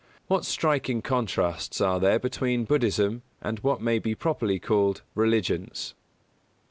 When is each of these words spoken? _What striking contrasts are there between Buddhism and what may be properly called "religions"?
_What 0.31 0.45
striking 0.45 1.03
contrasts 1.03 1.79
are 1.79 1.99
there 1.99 2.17
between 2.17 2.65
Buddhism 2.65 3.21
and 3.39 3.59
what 3.59 3.83
may 3.83 3.99
be 3.99 4.15
properly 4.15 4.57
called 4.57 5.03
"religions"? 5.13 5.93